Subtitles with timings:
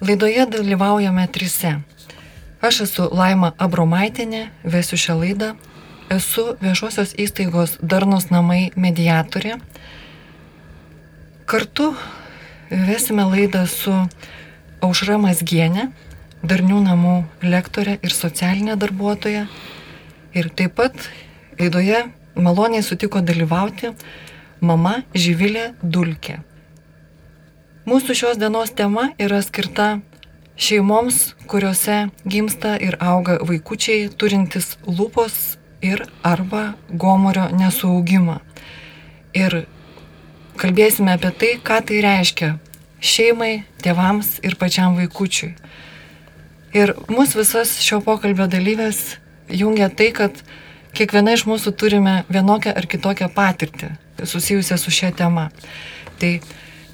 [0.00, 1.80] Laidoje dalyvaujame trise.
[2.60, 5.46] Aš esu Laima Abromaitinė, vesiu šią laidą.
[6.12, 9.54] Esu viešosios įstaigos Darnos namai mediatorė.
[11.48, 11.94] Kartu
[12.68, 13.94] vesime laidą su
[14.84, 15.86] Aušra Masgienė,
[16.44, 19.46] Darnių namų lektorė ir socialinė darbuotoja.
[20.36, 21.08] Ir taip pat
[21.56, 22.04] laidoje
[22.36, 23.94] maloniai sutiko dalyvauti
[24.60, 26.42] mama Živilė Dulkė.
[27.86, 30.00] Mūsų šios dienos tema yra skirta
[30.58, 35.36] šeimoms, kuriuose gimsta ir auga vaikučiai turintys lūpos
[35.86, 38.40] ir arba gomorio nesaugimą.
[39.38, 39.54] Ir
[40.58, 42.50] kalbėsime apie tai, ką tai reiškia
[42.98, 43.52] šeimai,
[43.86, 45.52] tėvams ir pačiam vaikučiui.
[46.74, 50.42] Ir mus visas šio pokalbio dalyvės jungia tai, kad
[50.90, 53.94] kiekviena iš mūsų turime vienokią ar kitokią patirtį
[54.26, 55.52] susijusią su šia tema.
[56.18, 56.40] Tai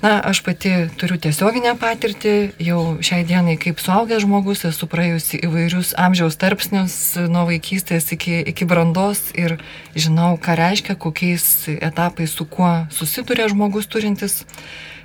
[0.03, 5.93] Na, aš pati turiu tiesioginę patirtį, jau šiai dienai kaip suaugęs žmogus esu praėjusi įvairius
[5.95, 6.97] amžiaus tarpsnius
[7.31, 9.61] nuo vaikystės iki, iki brandos ir
[9.95, 11.47] žinau, ką reiškia, kokiais
[11.79, 14.43] etapais su kuo susiduria žmogus turintis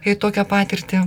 [0.02, 1.04] tokią patirtį.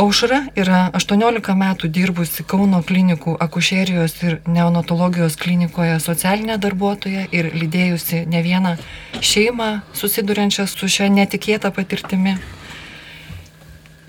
[0.00, 8.24] Aušra yra 18 metų dirbusi Kauno klinikų akušerijos ir neonatologijos klinikoje socialinė darbuotoja ir lydėjusi
[8.32, 8.76] ne vieną
[9.20, 12.38] šeimą susiduriančią su šia netikėta patirtimi.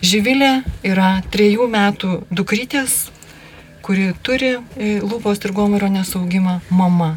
[0.06, 3.08] Živilė yra trejų metų dukrytės,
[3.86, 7.16] kuri turi e, lūpos ir gomurio nesaugimą mama.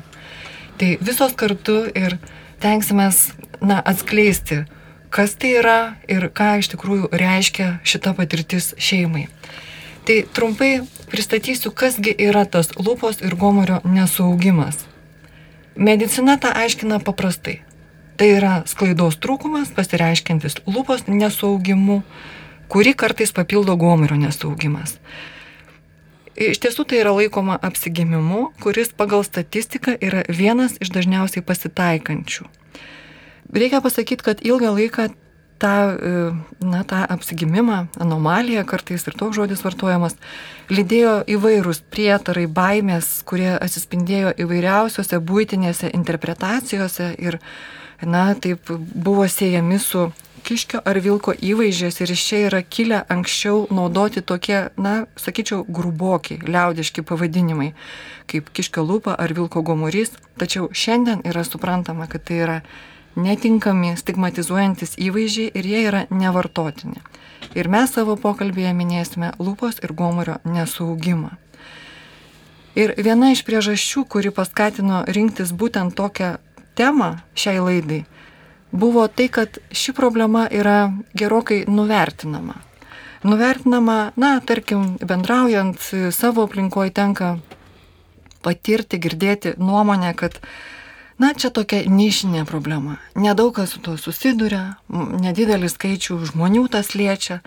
[0.80, 2.16] Tai visos kartu ir
[2.62, 4.62] tenksimės na, atskleisti,
[5.12, 5.78] kas tai yra
[6.08, 9.26] ir ką iš tikrųjų reiškia šita patirtis šeimai.
[10.08, 10.70] Tai trumpai
[11.12, 14.80] pristatysiu, kasgi yra tas lūpos ir gomurio nesaugimas.
[15.76, 17.60] Medicina tą aiškina paprastai.
[18.16, 22.00] Tai yra sklaidos trūkumas, pasireiškintis lūpos nesaugimu,
[22.72, 24.98] kurį kartais papildo gomurio nesaugimas.
[26.38, 32.46] Iš tiesų tai yra laikoma apsigimimu, kuris pagal statistiką yra vienas iš dažniausiai pasitaikančių.
[33.48, 35.08] Reikia pasakyti, kad ilgą laiką
[35.58, 40.14] tą, e, na, tą apsigimimą, anomaliją, kartais ir toks žodis vartojamas,
[40.70, 47.40] lydėjo įvairūs prietarai, baimės, kurie atsispindėjo įvairiausiose būtinėse interpretacijose ir,
[48.02, 50.10] na, taip buvo siejami su
[50.44, 56.40] kiškio ar vilko įvaizdžiais ir iš čia yra kilę anksčiau naudoti tokie, na, sakyčiau, grubokiai,
[56.46, 57.72] liaudiški pavadinimai,
[58.30, 62.58] kaip kiškio lūpa ar vilko gomurys, tačiau šiandien yra suprantama, kad tai yra
[63.18, 67.02] netinkami, stigmatizuojantis įvaizdžiai ir jie yra nevartotini.
[67.58, 71.34] Ir mes savo pokalbėje minėsime lūpos ir gomurio nesaugimą.
[72.78, 76.36] Ir viena iš priežasčių, kuri paskatino rinktis būtent tokią
[76.78, 78.04] temą šiai laidai,
[78.70, 82.54] buvo tai, kad ši problema yra gerokai nuvertinama.
[83.22, 85.80] Nuvertinama, na, tarkim, bendraujant
[86.14, 87.36] savo aplinkoje tenka
[88.42, 90.38] patirti, girdėti nuomonę, kad,
[91.18, 92.98] na, čia tokia nišinė problema.
[93.18, 97.40] Nedaug kas su tuo susiduria, nedidelis skaičių žmonių tas liečia,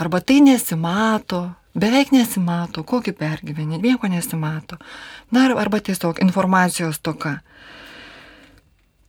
[0.00, 4.80] arba tai nesimato, beveik nesimato, kokį pergyvenį, nieko nesimato.
[5.32, 7.40] Na, arba tiesiog informacijos toka.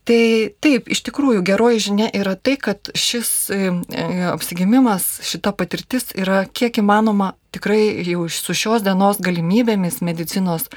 [0.04, 0.24] Tai
[0.60, 6.42] taip, iš tikrųjų geroji žinia yra tai, kad šis e, e, apsigimimas, šita patirtis yra
[6.44, 10.68] kiek įmanoma tikrai jau su šios dienos galimybėmis medicinos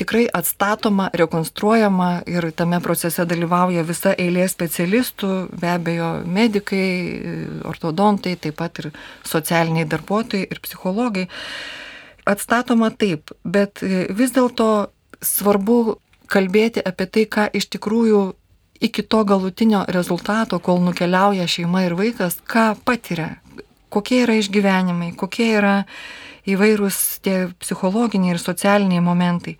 [0.00, 6.88] tikrai atstatoma, rekonstruojama ir tame procese dalyvauja visa eilė specialistų, be abejo, medikai,
[7.68, 8.90] ortodontai, taip pat ir
[9.24, 11.26] socialiniai darbuotojai ir psichologai.
[12.24, 14.88] Atstatoma taip, bet e, vis dėlto
[15.20, 15.98] svarbu
[16.32, 18.24] kalbėti apie tai, ką iš tikrųjų
[18.80, 23.36] iki to galutinio rezultato, kol nukeliauja šeima ir vaikas, ką patiria,
[23.92, 25.76] kokie yra išgyvenimai, kokie yra
[26.46, 29.56] įvairūs tie psichologiniai ir socialiniai momentai.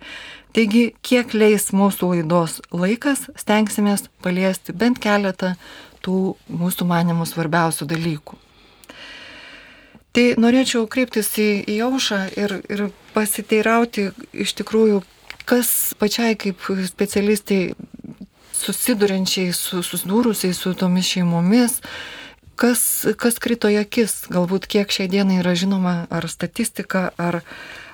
[0.55, 5.53] Taigi, kiek leis mūsų laidos laikas, stengsimės paliesti bent keletą
[6.01, 8.39] tų mūsų manimų svarbiausių dalykų.
[10.17, 15.03] Tai norėčiau kreiptis į, į Jaušą ir, ir pasiteirauti iš tikrųjų,
[15.45, 17.75] kas pačiai kaip specialistai
[18.57, 21.79] susiduriančiai, su, susidūrusiai su tomis šeimomis,
[22.59, 22.81] kas,
[23.19, 27.41] kas krito į akis, galbūt kiek šiai dienai yra žinoma, ar statistika, ar,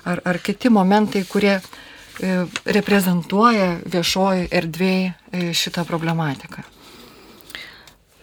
[0.04, 2.44] ar, ar kiti momentai, kurie e,
[2.78, 6.73] reprezentuoja viešoji erdvėje šitą problematiką.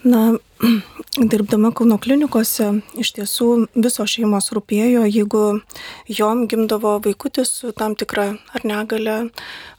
[0.04, 0.34] Na,
[1.32, 2.68] dirbdama Kauno klinikose
[2.98, 5.42] iš tiesų visos šeimos rūpėjo, jeigu
[6.10, 8.24] jom gimdavo vaikutis su tam tikra
[8.58, 9.18] ar negale,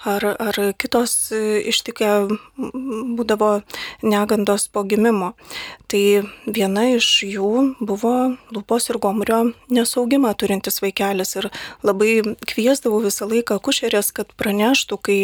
[0.06, 2.10] ar, ar kitos ištikė
[3.18, 3.48] būdavo
[4.06, 5.32] negandos po gimimo.
[5.90, 6.04] Tai
[6.46, 7.50] viena iš jų
[7.82, 8.14] buvo
[8.54, 9.40] lūpos ir gomurio
[9.74, 11.50] nesaugimą turintis vaikelis ir
[11.82, 15.18] labai kviesdavau visą laiką kušerės, kad praneštų, kai,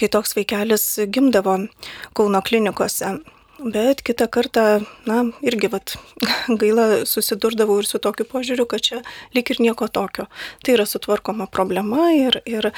[0.00, 1.60] kai toks vaikelis gimdavo
[2.16, 3.18] Kauno klinikose.
[3.62, 4.62] Bet kitą kartą,
[5.06, 5.94] na, irgi vat,
[6.60, 9.02] gaila susidurdavau ir su tokiu požiūriu, kad čia
[9.36, 10.26] lik ir nieko tokio.
[10.66, 12.72] Tai yra sutvarkoma problema ir, ir,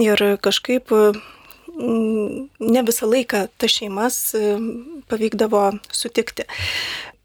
[0.00, 6.48] ir kažkaip mm, ne visą laiką tas šeimas mm, pavykdavo sutikti.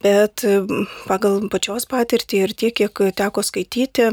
[0.06, 4.12] Bet mm, pagal pačios patirtį ir tiek, kiek teko skaityti,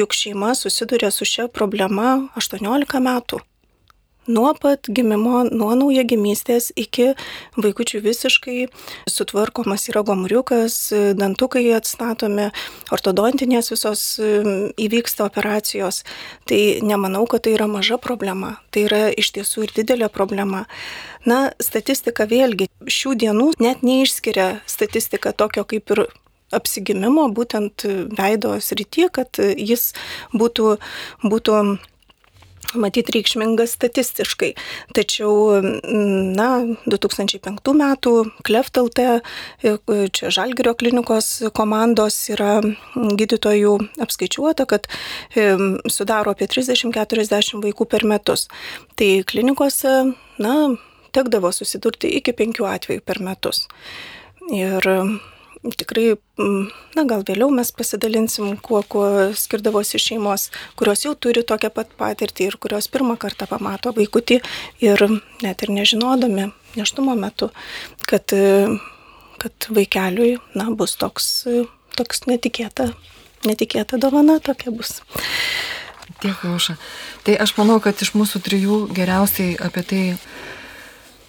[0.00, 3.44] juk šeima susiduria su šia problema 18 metų
[4.28, 7.12] nuo pat gimimo, nuo naujagimystės iki
[7.58, 8.68] vaikučių visiškai
[9.10, 10.76] sutvarkomas yra gomuriukas,
[11.18, 12.50] dantukai atstatomi,
[12.94, 16.04] ortodontinės visos įvyksta operacijos.
[16.48, 20.66] Tai nemanau, kad tai yra maža problema, tai yra iš tiesų ir didelė problema.
[21.28, 26.06] Na, statistika vėlgi šių dienų net neišskiria statistika tokio kaip ir
[26.54, 27.84] apsigimimo, būtent
[28.16, 29.92] veido srity, kad jis
[30.32, 30.76] būtų,
[31.24, 31.60] būtų
[32.74, 34.50] matyti reikšmingas statistiškai.
[34.96, 35.60] Tačiau,
[36.36, 36.48] na,
[36.88, 38.14] 2005 metų
[38.46, 39.20] Kleftalte,
[39.62, 42.58] čia Žalgirio klinikos komandos yra
[42.94, 43.74] gydytojų
[44.04, 44.90] apskaičiuota, kad
[45.88, 48.48] sudaro apie 30-40 vaikų per metus.
[48.98, 49.96] Tai klinikose,
[50.42, 50.54] na,
[51.16, 53.66] tekdavo susidurti iki penkių atvejų per metus.
[54.52, 54.84] Ir
[55.78, 59.06] tikrai, mm, na gal vėliau mes pasidalinsim, kuo, kuo
[59.36, 64.40] skirdavosi šeimos, kurios jau turi tokią pat patirtį ir kurios pirmą kartą pamato vaikutį
[64.84, 65.04] ir
[65.42, 67.50] net ir nežinodami neštumo metu,
[68.06, 68.34] kad,
[69.42, 71.46] kad vaikeliui, na, bus toks,
[71.98, 72.92] toks netikėta,
[73.48, 74.98] netikėta dovana tokia bus.
[76.22, 76.74] Dėkui, Uša.
[77.26, 80.02] Tai aš manau, kad iš mūsų trijų geriausiai apie tai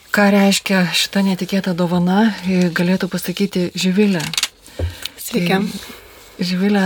[0.10, 2.32] Ką reiškia šita netikėta dovana,
[2.74, 4.24] galėtų pasakyti Živilė.
[5.22, 5.60] Sveiki.
[5.60, 5.92] Tai,
[6.42, 6.86] Živilė,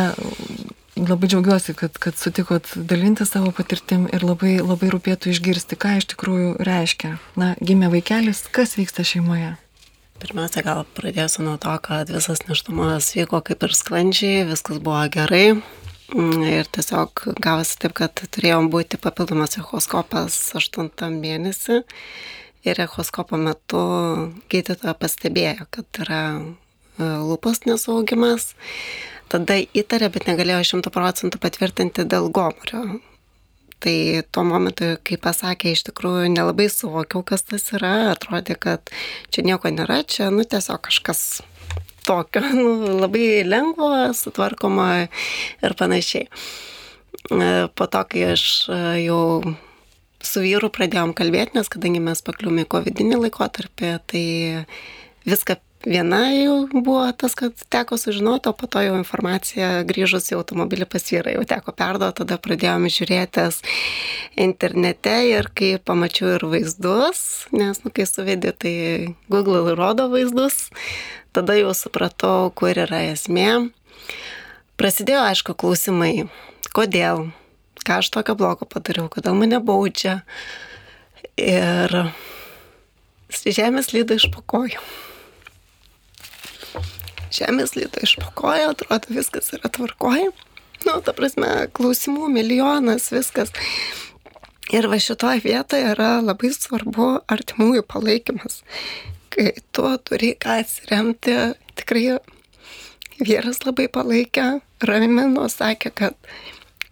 [0.99, 6.09] labai džiaugiuosi, kad, kad sutikot dalinti savo patirtim ir labai, labai rūpėtų išgirsti, ką iš
[6.11, 7.13] tikrųjų reiškia.
[7.39, 9.53] Na, gimė vaikelis, kas vyksta šeimoje?
[10.19, 15.47] Pirmiausia, gal pradėsiu nuo to, kad visas neštumas vyko kaip ir sklandžiai, viskas buvo gerai.
[16.13, 21.85] Ir tiesiog gavosi taip, kad turėjom būti papildomas echoskopas 8 mėnesį
[22.63, 23.81] ir echoskopo metu
[24.51, 26.43] gydytoja pastebėjo, kad yra e,
[27.03, 28.53] lūpos nesaugimas.
[29.31, 32.99] Tada įtarė, bet negalėjo šimtų procentų patvirtinti dėl gomurio.
[33.83, 33.95] Tai
[34.31, 38.93] tuo momentu, kai pasakė, iš tikrųjų nelabai suvokiau, kas tas yra, atrodė, kad
[39.33, 41.41] čia nieko nėra, čia, nu, tiesiog kažkas
[42.07, 46.29] tokio, nu, labai lengvo, sutvarkoma ir panašiai.
[47.33, 49.19] E, po to, kai aš e, jau
[50.23, 54.25] su vyru pradėjom kalbėti, nes kadangi mes pakliūmė COVID laikotarpį, tai
[55.27, 60.37] viską viena jau buvo tas, kad teko sužinoti, o po to jau informacija grįžus į
[60.39, 63.59] automobilį pas vyrą jau teko perduoti, tada pradėjome žiūrėtis
[64.39, 67.23] internete ir kai pamačiau ir vaizdus,
[67.55, 68.75] nes, nu, kai suvedė, tai
[69.31, 70.69] Google rodo vaizdus,
[71.35, 73.69] tada jau supratau, kur yra esmė.
[74.79, 76.29] Prasidėjo, aišku, klausimai,
[76.73, 77.27] kodėl,
[77.85, 80.21] ką aš tokio blogo padariau, kodėl mane baudžia.
[81.39, 81.93] Ir
[83.43, 84.81] žemės lyda iš pokojų.
[87.33, 90.29] Žemės lyda iš pokojų, atrodo viskas yra tvarkoja.
[90.83, 93.53] Nu, ta prasme, klausimų milijonas, viskas.
[94.73, 98.61] Ir va šitoje vietoje yra labai svarbu artimųjų palaikymas.
[99.33, 101.35] Kai tu turi ką atsiremti,
[101.79, 102.19] tikrai
[103.23, 106.15] vyras labai palaikė, ramino, sakė, kad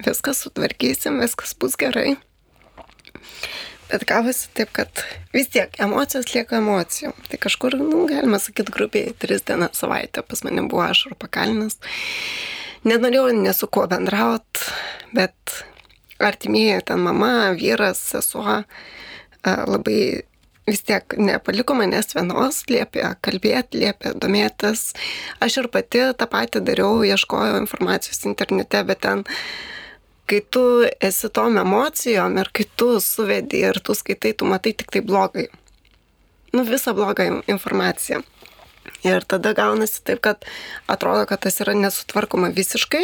[0.06, 2.16] viską sutvarkysim, viskas bus gerai.
[3.92, 5.04] Bet gavosi taip, kad
[5.34, 7.16] vis tiek emocijos lieka emocijom.
[7.28, 11.76] Tai kažkur, nu, galima sakyti, grubiai tris dienas savaitę pas mane buvo ašarų pakalinas.
[12.88, 14.64] Nenorėjau nesu kuo bendraut,
[15.14, 15.62] bet
[16.24, 18.62] artimieji ten mama, vyras, sesuo
[19.44, 20.24] labai
[20.68, 24.92] vis tiek nepaliko manęs vienos, liepė kalbėti, liepė domėtis.
[25.44, 29.26] Aš ir pati tą patį dariau, ieškojau informacijos internete, bet ten
[30.32, 30.64] kai tu
[31.04, 35.50] esi tom emocijom ir kai tu suvedi ir tu skaitai, tu matai tik tai blogai.
[36.56, 38.22] Nu, visą blogą informaciją.
[39.08, 40.48] Ir tada gaunasi taip, kad
[40.88, 43.04] atrodo, kad tas yra nesutvarkoma visiškai.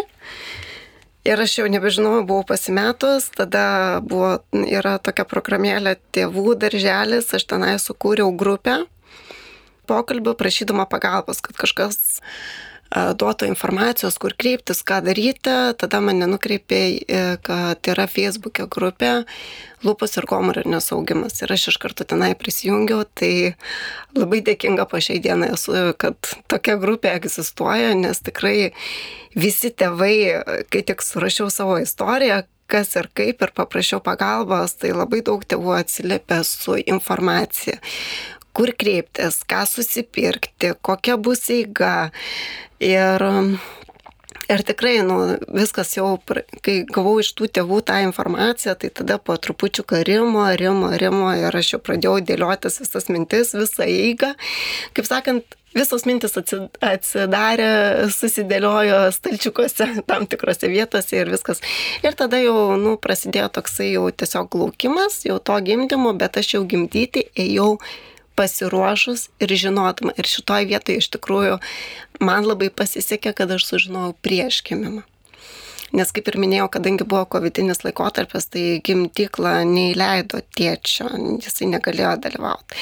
[1.28, 7.76] Ir aš jau nebežinau, buvau pasimetus, tada buvo, yra tokia programėlė tėvų darželis, aš tenai
[7.84, 8.86] sukūriau grupę
[9.88, 12.00] pokalbių prašydama pagalbos, kad kažkas
[12.92, 16.82] duotų informacijos, kur kreiptis, ką daryti, tada mane nukreipė,
[17.46, 19.12] kad yra Facebook'e grupė
[19.86, 21.42] lūpus ir komurio nesaugimas.
[21.44, 23.54] Ir aš iš karto tenai prisijungiau, tai
[24.18, 26.18] labai dėkinga po šiai dienai esu, kad
[26.50, 28.72] tokia grupė egzistuoja, nes tikrai
[29.38, 35.22] visi tėvai, kai tik surašiau savo istoriją, kas ir kaip ir paprašiau pagalbos, tai labai
[35.24, 37.78] daug tėvų atsiliepia su informacija
[38.58, 42.10] kur kreiptis, ką susipirkti, kokia bus eiga.
[42.80, 43.24] Ir,
[44.54, 45.18] ir tikrai, nu,
[45.50, 46.12] viskas jau,
[46.62, 51.58] kai gavau iš tų tėvų tą informaciją, tai tada po trupučių karimo, rimo, rimo ir
[51.58, 54.36] aš jau pradėjau dėliotis visas mintis, visą eigą.
[54.94, 57.70] Kaip sakant, visos mintis atsidarė,
[58.14, 61.64] susidėliojo stalčiukuose tam tikrose vietose ir viskas.
[62.06, 66.64] Ir tada jau, nu, prasidėjo toksai jau tiesiog laukimas, jau to gimdymo, bet aš jau
[66.70, 67.78] gimdyti ėjau
[68.38, 70.14] pasiruošus ir žinodama.
[70.18, 71.60] Ir šitoj vietoje iš tikrųjų
[72.24, 75.04] man labai pasisekė, kad aš sužinojau prieš gimimą.
[75.96, 81.08] Nes kaip ir minėjau, kadangi buvo covidinis laikotarpis, tai gimdykla neįleido tėčio,
[81.40, 82.82] jisai negalėjo dalyvauti.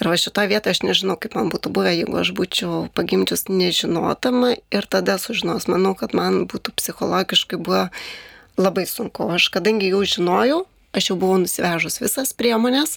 [0.00, 4.54] Ir va šitoje vietoje aš nežinau, kaip man būtų buvę, jeigu aš būčiau pagimdžius nežinotama
[4.56, 5.68] ir tada sužinos.
[5.68, 7.82] Manau, kad man būtų psichologiškai buvo
[8.56, 9.28] labai sunku.
[9.36, 10.62] Aš kadangi jau žinojau,
[10.96, 12.96] aš jau buvau nusivežus visas priemonės,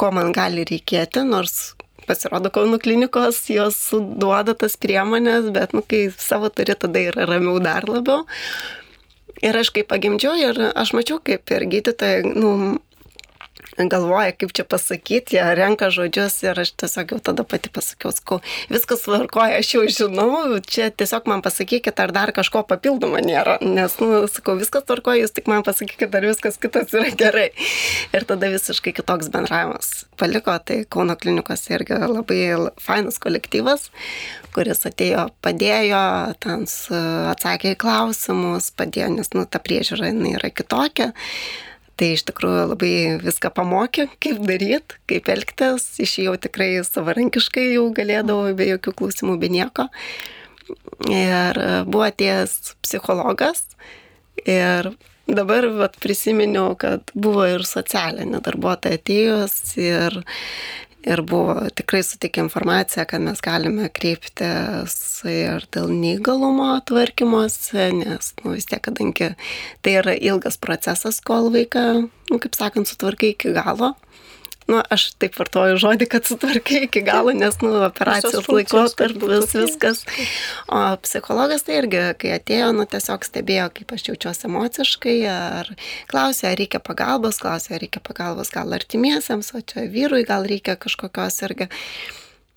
[0.00, 1.74] ko man gali reikėti, nors
[2.06, 7.58] pasirodo Kauno klinikos, jos duoda tas priemonės, bet, nu, kai savo turi, tada yra ramiau
[7.62, 8.24] dar labiau.
[9.44, 12.52] Ir aš kaip pagimdžiau ir aš mačiau, kaip ir gydytojai, nu,
[13.76, 18.38] galvoja, kaip čia pasakyti, jie renka žodžius ir aš tiesiog jau tada pati pasakiau, sakau,
[18.72, 23.98] viskas tvarkoja, aš jau žinau, čia tiesiog man pasakykit, ar dar kažko papildomo nėra, nes,
[24.00, 27.50] nu, sakau, viskas tvarkoja, jūs tik man pasakykit, ar viskas kitas yra gerai.
[28.16, 32.40] Ir tada visiškai kitoks bendravimas paliko, tai Kauno klinikos irgi labai
[32.80, 33.90] fainas kolektyvas,
[34.56, 36.02] kuris atėjo, padėjo,
[36.40, 36.64] ten
[37.34, 41.12] atsakė į klausimus, padėjo, nes, nu, ta priežiūra yra kitokia.
[41.96, 45.86] Tai iš tikrųjų labai viską pamokė, kaip daryti, kaip elgtis.
[46.04, 49.88] Išėjau tikrai savarankiškai, jau galėdavau be jokių klausimų, be nieko.
[51.08, 53.64] Ir buvo atėjęs psichologas.
[54.44, 54.90] Ir
[55.26, 60.20] dabar vat, prisiminiau, kad buvo ir socialinė darbuotoja atėjus ir
[61.06, 64.96] ir buvo tikrai sutikė informaciją, kad mes galime kreiptis
[65.30, 69.32] ir dėl neįgalumo tvarkymosi, nes, nu, vis tiek, kadangi
[69.86, 71.86] tai yra ilgas procesas, kol vaiką,
[72.30, 73.94] nu, kaip sakant, sutvarkai iki galo,
[74.66, 80.02] nu, aš taip vartoju žodį, kad sutvarkai iki galo, nes, nu, operacijos laikotarpis viskas.
[80.66, 85.72] O psichologas tai irgi, kai atėjo, nu, tiesiog stebėjo, kaip aš jaučiuosi emociškai, ar
[86.10, 90.78] klausė, ar reikia pagalbos, klausė, ar reikia pagalbos gal artimiesiems, o čia vyrui gal reikia
[90.80, 91.70] kažkokios irgi.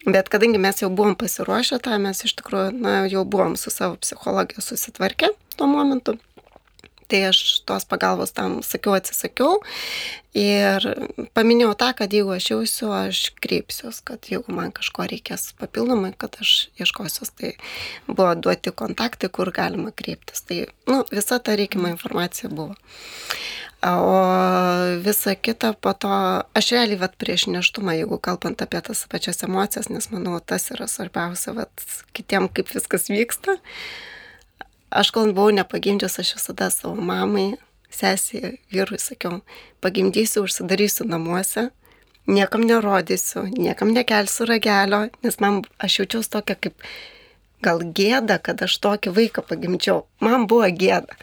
[0.08, 4.00] Bet kadangi mes jau buvom pasiruošę tą, mes iš tikrųjų, na, jau buvom su savo
[4.00, 6.16] psichologija susitvarkę tuo momentu.
[7.10, 9.58] Tai aš tos pagalbos tam sakiau, atsisakiau
[10.38, 10.86] ir
[11.34, 16.38] paminėjau tą, kad jeigu aš jausiu, aš kreipsiuos, kad jeigu man kažko reikės papildomai, kad
[16.44, 17.56] aš ieškosiuos, tai
[18.06, 20.44] buvo duoti kontaktai, kur galima kreiptis.
[20.46, 22.78] Tai nu, visa ta reikima informacija buvo.
[23.82, 24.14] O
[25.02, 26.14] visa kita po to,
[26.54, 30.86] aš realiai vat prieš neštumą, jeigu kalbant apie tas pačias emocijas, nes manau, tas yra
[30.92, 33.56] svarbiausia, vat kitiem kaip viskas vyksta.
[33.56, 34.18] Uh,
[34.90, 37.54] Aš kol buvau nepagimdžius, aš visada savo mamai,
[37.94, 39.42] sesiai, vyrui sakiau,
[39.86, 41.68] pagimdysiu, užsidarysiu namuose,
[42.30, 46.90] niekam nerodysiu, niekam nekelsiu ragelio, nes man aš jaučiausi tokia kaip
[47.62, 50.06] gal gėda, kad aš tokį vaiką pagimdžiau.
[50.26, 51.18] Man buvo gėda.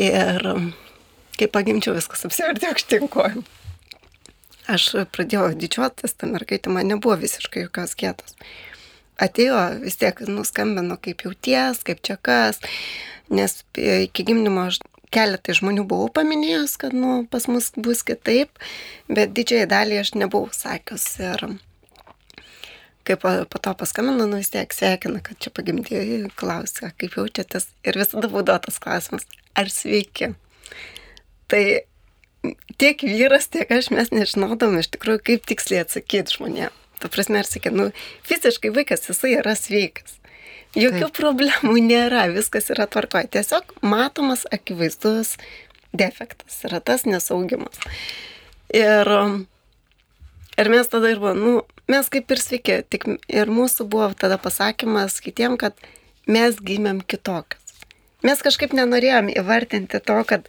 [0.00, 0.40] Ir
[1.36, 3.44] kai pagimdžiau, viskas apsivertė aukštinkojim.
[4.70, 8.36] Aš pradėjau didžiuotis, ta mergaitė man nebuvo visiškai jokios gėdos
[9.20, 12.60] atėjo vis tiek nuskambino, kaip jauties, kaip čia kas,
[13.30, 14.80] nes iki gimdymo aš
[15.14, 18.60] keletai žmonių buvau paminėjęs, kad nu, pas mus bus kitaip,
[19.10, 21.06] bet didžiai dalį aš nebuvau sakius.
[21.22, 21.46] Ir
[23.08, 27.70] kaip po to paskambino, nu vis tiek sveikina, kad čia pagimdėjai, klausia, kaip jaučiatės.
[27.86, 29.26] Ir visada būdavo tas klausimas,
[29.58, 30.34] ar sveiki.
[31.50, 31.62] Tai
[32.80, 36.79] tiek vyras, tiek aš mes nežinodom iš tikrųjų, kaip tiksliai atsakyti žmonėms.
[37.00, 37.90] Ta prasme, ir sakė, nu,
[38.28, 40.20] fiziškai vaikas jisai yra sveikas.
[40.78, 41.16] Jokių Taip.
[41.16, 43.32] problemų nėra, viskas yra tvarkoje.
[43.34, 45.34] Tiesiog matomas akivaizdus
[45.96, 47.80] defektas yra tas nesaugimas.
[48.70, 49.10] Ir,
[50.54, 51.54] ir mes tada ir buvo, nu,
[51.90, 55.74] mes kaip ir sveiki, tik ir mūsų buvo tada pasakymas kitiem, kad
[56.30, 57.74] mes gimėm kitokius.
[58.22, 60.46] Mes kažkaip nenorėjom įvartinti to, kad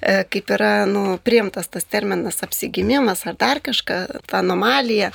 [0.00, 5.12] e, kaip yra nu, priimtas tas terminas apsigimimas ar dar kažką, ta anomalija.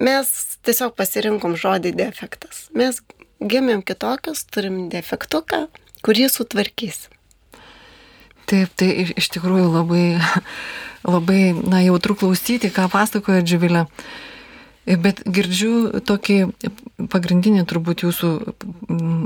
[0.00, 0.30] Mes
[0.66, 2.68] tiesiog pasirinkom žodį defektas.
[2.74, 3.00] Mes
[3.42, 5.66] gimėm kitokius, turim defektuką,
[6.04, 7.12] kurį sutvarkysim.
[8.44, 10.04] Taip, tai iš tikrųjų labai,
[11.14, 13.86] labai na, jautru klausyti, ką pasakoja Dživilė.
[14.84, 16.38] Bet girdžiu tokį
[16.94, 18.30] pagrindinį turbūt jūsų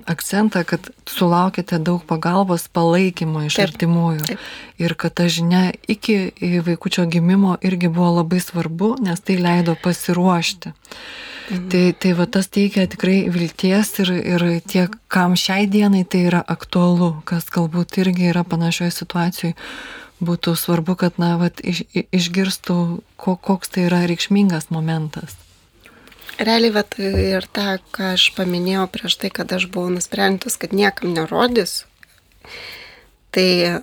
[0.08, 4.28] akcentą, kad sulaukite daug pagalbos, palaikymo iš taip, artimųjų.
[4.30, 4.46] Taip.
[4.80, 6.32] Ir kad ta žinia iki
[6.64, 10.72] vaikučio gimimo irgi buvo labai svarbu, nes tai leido pasiruošti.
[11.48, 11.68] Mhm.
[11.72, 16.42] Tai, tai va tas teikia tikrai vilties ir, ir tiek, kam šiai dienai tai yra
[16.44, 19.56] aktualu, kas galbūt irgi yra panašioje situacijoje,
[20.20, 22.78] būtų svarbu, kad, na, va, iš, išgirstų,
[23.16, 25.38] koks tai yra reikšmingas momentas.
[26.38, 31.10] Realiai, vat, ir tą, ką aš paminėjau prieš tai, kad aš buvau nusprendus, kad niekam
[31.16, 31.80] nerodys,
[33.34, 33.82] tai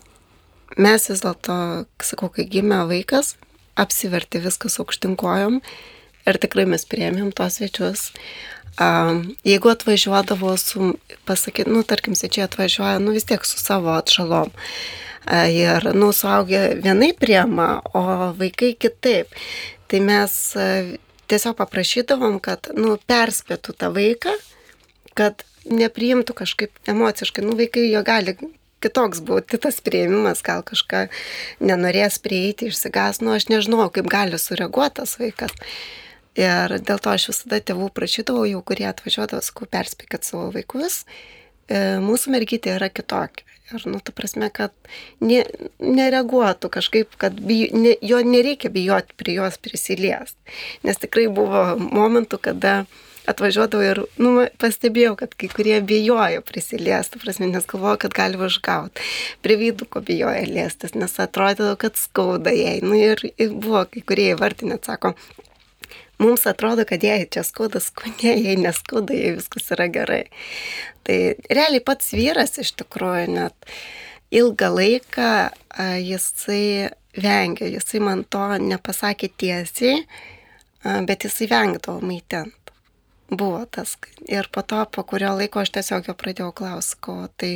[0.79, 1.57] mes vis dėlto,
[1.99, 3.33] sakau, kai gimė vaikas,
[3.75, 5.59] apsiverti viskas aukštinkojom
[6.25, 8.07] ir tikrai mes priėmėm tuos svečius.
[8.79, 10.93] Um, jeigu atvažiuodavo su,
[11.27, 14.51] pasakyti, nu, tarkim, svečiai atvažiuoja, nu, vis tiek su savo atšalom.
[14.51, 19.27] Uh, ir, nu, suaugę vienai priema, o vaikai kitaip.
[19.87, 20.33] Tai mes
[21.31, 24.35] tiesiog paprašydavom, kad, nu, perspėtų tą vaiką,
[25.17, 28.35] kad nepriimtų kažkaip emociškai, nu, vaikai jo gali
[28.85, 31.07] kitoks būti tas prieimimas, gal kažką
[31.63, 35.55] nenorės prieiti, išsigas, nu, aš nežinau, kaip gali sureaguoti tas vaikas.
[36.35, 41.05] Ir dėl to aš visada tėvų prašydavau, jau kurie atvažiuodavo, sakau, perspėkit savo vaikus,
[41.69, 43.45] mūsų mergytė yra kitokia.
[43.73, 44.73] Ir, nu, ta prasme, kad
[45.25, 45.39] ne,
[45.81, 50.37] nereaguotų kažkaip, kad bijo, ne, jo nereikia bijoti prie jos prisiliesti.
[50.85, 52.75] Nes tikrai buvo momentų, kada
[53.25, 59.01] atvažiuodavau ir nu, pastebėjau, kad kai kurie bijojo prisiliesti, prasme, nes galvojo, kad gali užgauti.
[59.41, 62.77] Prie viduko bijojo liestis, nes atrodydavo, kad skauda jai.
[62.85, 65.15] Nu, ir, ir buvo kai kurie įvartinė, sako,
[66.21, 70.23] mums atrodo, kad jai čia skauda, skundė, jai neskauda, jai viskas yra gerai.
[71.05, 71.19] Tai
[71.49, 73.75] realiai pats vyras iš tikrųjų net
[74.35, 75.31] ilgą laiką
[76.01, 80.03] jisai vengia, jisai man to nepasakė tiesiai,
[81.07, 82.73] bet jisai vengdavo maitinti.
[83.25, 83.95] Buvo tas.
[84.29, 87.53] Ir po to, po kurio laiko aš tiesiog jo pradėjau klausti, ko tai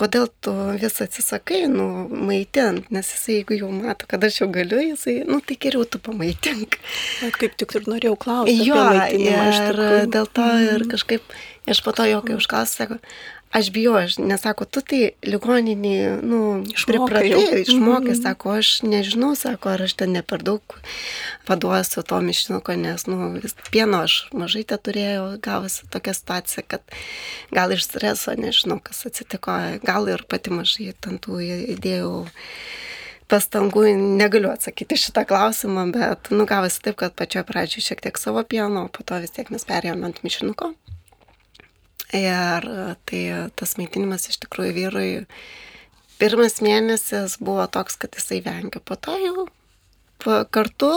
[0.00, 4.80] kodėl tu vis atsisakai, nu, maitint, nes jisai, jeigu jau mato, kad aš jau galiu,
[4.82, 6.78] jisai, nu, tai geriau tu pamaitink.
[7.20, 8.56] Bet kaip tik ir norėjau klausti.
[8.66, 10.88] Jo, ir dėl to ir mhm.
[10.94, 11.36] kažkaip,
[11.70, 13.00] aš po to jo, kai užklausiu, sako,
[13.52, 16.40] aš bijau, aš nesako, tu tai ligoninį, nu,
[16.86, 18.20] pripratai, išmokai, mm.
[18.22, 20.76] sako, aš nežinau, sako, ar aš ten ne per daug
[21.48, 26.94] paduosiu to mišinuko, nes, nu, vis pieno aš mažai te turėjau, gavosi tokia situacija, kad
[27.50, 31.42] gal iš streso, nežinau, kas atsitiko, gal ir pati mažai ten tų
[31.74, 32.14] idėjų
[33.30, 33.84] pastangų
[34.18, 38.86] negaliu atsakyti šitą klausimą, bet nu gavosi taip, kad pačioje pradžioje šiek tiek savo pieno,
[38.86, 40.72] o po to vis tiek mes perėjome ant mišinuko.
[42.16, 42.66] Ir
[43.06, 43.22] tai
[43.54, 45.10] tas maitinimas iš tikrųjų vyrui
[46.18, 48.82] pirmas mėnesis buvo toks, kad jisai vengia.
[48.82, 49.46] Po to jau
[50.50, 50.90] kartu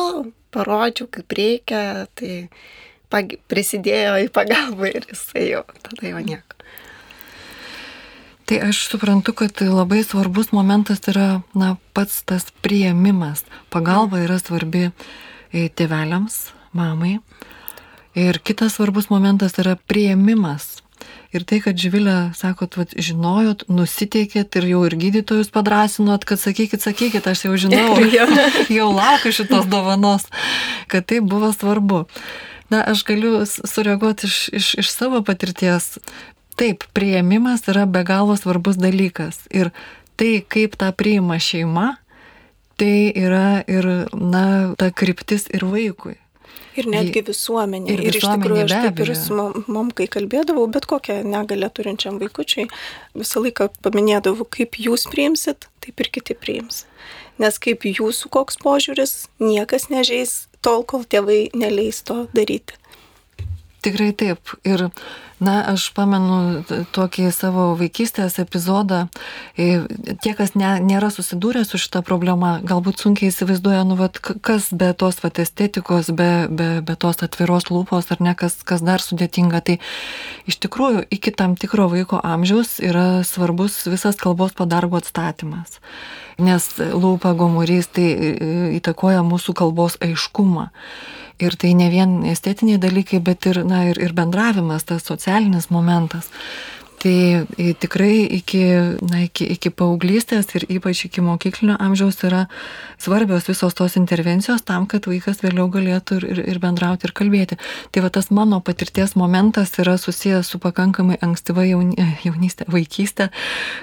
[0.54, 2.48] parodžiau, kaip reikia, tai
[3.50, 6.54] prisidėjo į pagalbą ir jisai jau, tada jau nieko.
[8.44, 13.46] Tai aš suprantu, kad labai svarbus momentas yra na, pats tas prieimimas.
[13.72, 17.22] Pagalba yra svarbi e, tėveliams, mamai.
[18.20, 20.83] Ir kitas svarbus momentas yra prieimimas.
[21.34, 26.84] Ir tai, kad Živilė, sakot, vat, žinojot, nusiteikėt ir jau ir gydytojus padrasinot, kad sakykit,
[26.86, 27.98] sakykit, aš jau žinau,
[28.78, 30.28] jau laukiu šitos dovanos,
[30.92, 32.04] kad tai buvo svarbu.
[32.70, 35.98] Na, aš galiu sureaguoti iš, iš, iš savo patirties.
[36.58, 39.42] Taip, prieimimas yra be galo svarbus dalykas.
[39.50, 39.74] Ir
[40.22, 41.96] tai, kaip tą priima šeima,
[42.78, 46.20] tai yra ir, na, ta kryptis ir vaikui.
[46.80, 47.94] Ir netgi visuomenė.
[47.94, 52.18] Ir, ir iš tikrųjų aš taip ir su mom, kai kalbėdavau, bet kokią negalę turinčiam
[52.22, 52.70] vaikučiai,
[53.18, 56.84] visą laiką paminėdavau, kaip jūs priimsit, taip ir kiti priims.
[57.42, 62.78] Nes kaip jūsų koks požiūris, niekas nežais tol, kol tėvai neleis to daryti.
[63.84, 64.56] Tikrai taip.
[64.64, 64.88] Ir
[65.44, 66.64] Na, aš pamenu
[66.96, 69.08] tokį savo vaikystės epizodą.
[69.60, 69.82] E,
[70.24, 74.92] tie, kas ne, nėra susidūrę su šita problema, galbūt sunkiai įsivaizduoja, nu, vat, kas be
[74.96, 79.64] tos vat, estetikos, be, be, be tos atviros lūpos ar ne, kas, kas dar sudėtinga.
[79.68, 79.80] Tai
[80.48, 85.82] iš tikrųjų iki tam tikro vaiko amžiaus yra svarbus visas kalbos padargo atstatymas.
[86.40, 88.32] Nes lūpa gomurys tai e,
[88.80, 90.70] įtakoja mūsų kalbos aiškumą.
[91.42, 96.30] Ir tai ne vien estetiniai dalykai, bet ir, na, ir, ir bendravimas, tas socialinis momentas.
[97.04, 97.48] Tai
[97.80, 98.62] tikrai iki,
[99.04, 102.46] na, iki, iki paauglystės ir ypač iki mokyklinio amžiaus yra
[102.96, 107.60] svarbios visos tos intervencijos tam, kad vaikas vėliau galėtų ir, ir, ir bendrauti ir kalbėti.
[107.92, 113.34] Tai va tas mano patirties momentas yra susijęs su pakankamai ankstyva jauni, jaunystė, vaikystė,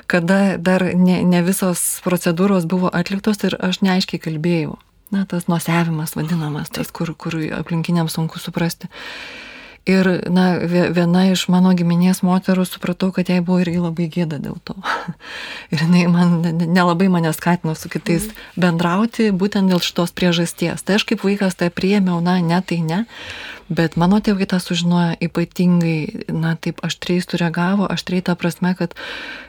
[0.09, 4.79] kada dar ne, ne visos procedūros buvo atliktos ir aš neaiškiai kalbėjau.
[5.11, 8.90] Na, tas nuosevimas vadinamas, tas, kur, kur aplinkiniams sunku suprasti.
[9.88, 10.61] Ir, na,
[10.93, 14.77] viena iš mano giminės moterų supratau, kad jai buvo irgi labai gėda dėl to.
[15.73, 18.61] ir jinai man nelabai mane skatino su kitais mm.
[18.61, 20.85] bendrauti būtent dėl šitos priežasties.
[20.85, 23.07] Tai aš kaip vaikas tai priėmiau, na, ne, tai ne.
[23.71, 28.97] Bet mano tėvai tą sužinojo ypatingai, na taip aštriai sureagavo, aštriai tą prasme, kad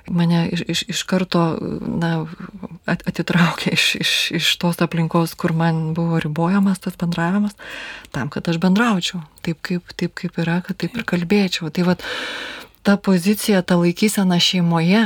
[0.06, 1.41] mane iš, iš, iš karto
[1.82, 2.12] na,
[2.86, 7.58] atitraukė iš, iš, iš tos aplinkos, kur man buvo ribojamas tas bendravimas,
[8.13, 11.71] tam, kad aš bendraučiau, taip kaip, taip kaip yra, kad taip ir kalbėčiau.
[11.73, 12.06] Tai vat,
[12.84, 15.04] ta pozicija, ta laikysena šeimoje,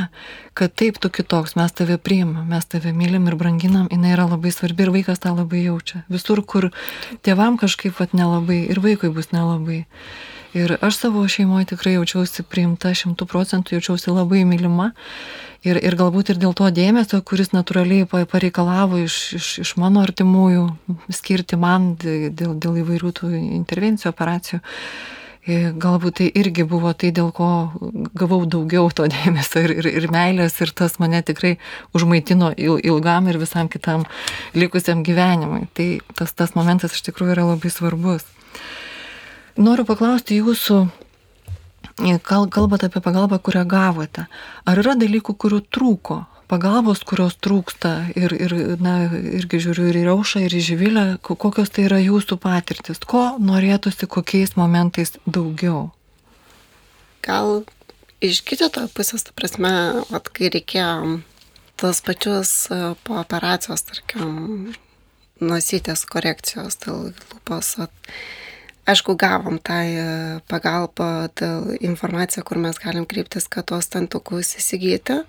[0.54, 4.54] kad taip tu kitoks, mes tave priimam, mes tave mylim ir branginam, jinai yra labai
[4.56, 6.06] svarbi ir vaikas tą labai jaučia.
[6.12, 6.70] Visur, kur
[7.28, 9.84] tėvam kažkaip vat nelabai ir vaikui bus nelabai.
[10.56, 14.94] Ir aš savo šeimoje tikrai jaučiausi priimta šimtų procentų, jaučiausi labai mylima.
[15.66, 20.68] Ir, ir galbūt ir dėl to dėmesio, kuris natūraliai pareikalavo iš, iš, iš mano artimųjų
[21.10, 24.60] skirti man dėl, dėl įvairių tų intervencijų, operacijų.
[25.82, 27.50] Galbūt tai irgi buvo tai, dėl ko
[28.18, 31.56] gavau daugiau to dėmesio ir, ir, ir meilės ir tas mane tikrai
[31.98, 34.06] užmaitino ilgam ir visam kitam
[34.58, 35.66] likusiam gyvenimui.
[35.74, 38.26] Tai tas, tas momentas iš tikrųjų yra labai svarbus.
[39.58, 40.80] Noriu paklausti jūsų,
[41.96, 44.26] kalbate apie pagalbą, kurią gavote.
[44.66, 50.06] Ar yra dalykų, kurių trūko pagalbos, kurios trūksta ir, ir na, irgi žiūriu ir į
[50.10, 55.90] Raušą, ir į Žyvilę, kokios tai yra jūsų patirtis, ko norėtųsi kokiais momentais daugiau?
[57.26, 57.64] Gal
[58.24, 59.74] iš gydytojo pusės, ta prasme,
[60.14, 61.20] at, kai reikėjo
[61.82, 64.76] tos pačius e, po operacijos, tarkim,
[65.42, 68.14] nusytės korekcijos dėl lūpos, at,
[68.86, 70.06] aišku, gavom tą e,
[70.50, 75.24] pagalbą dėl informaciją, kur mes galim kreiptis, kad tuos tantukus įsigyti.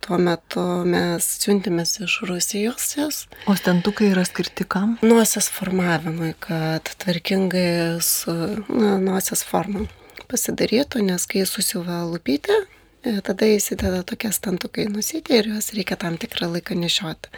[0.00, 3.18] Tuo metu mes siuntėmės iš Rusijos jas.
[3.44, 4.94] O stentukai yra skirti kam?
[5.04, 9.84] Nuosės formavimui, kad tvarkingai su nu, nuosės forma
[10.30, 12.56] pasidarytų, nes kai susiuva lupytė,
[13.04, 17.34] e, tada įsideda tokie stentukai nusitė ir juos reikia tam tikrą laiką nešioti.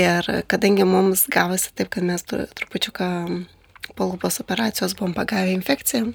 [0.00, 3.08] Ir kadangi mums gavosi taip, kad mes trupučiuką
[3.96, 6.12] po lūpos operacijos buvom pagavę infekciją,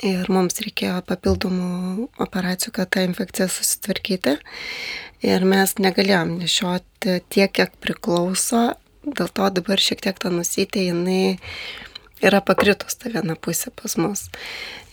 [0.00, 4.36] ir mums reikėjo papildomų operacijų, kad tą infekciją susitvarkyti.
[5.22, 8.72] Ir mes negalėjom nešioti tiek, kiek priklauso,
[9.06, 11.38] dėl to dabar šiek tiek ta nusytė, jinai
[12.22, 14.26] yra pakritus ta viena pusė pas mus.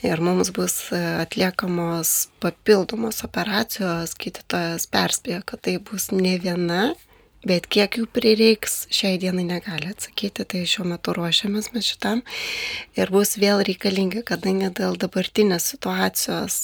[0.05, 6.93] Ir mums bus atliekamos papildomos operacijos, gydytojas perspėjo, kad tai bus ne viena
[7.47, 12.23] Bet kiek jų prireiks, šiai dienai negali atsakyti, tai šiuo metu ruošiamės mes šitam.
[12.99, 16.60] Ir bus vėl reikalingi, kadangi dėl dabartinės situacijos